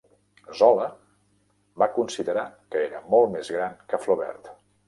[0.59, 0.87] Zola
[1.83, 4.55] va considerar que era molt més gran que Flaubert.